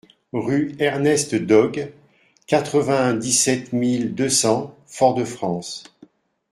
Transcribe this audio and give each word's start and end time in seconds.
Rue 0.33 0.73
Ernest 0.79 1.35
Dogue, 1.35 1.91
quatre-vingt-dix-sept 2.47 3.71
mille 3.71 4.15
deux 4.15 4.29
cents 4.29 4.75
Fort-de-France 4.87 5.83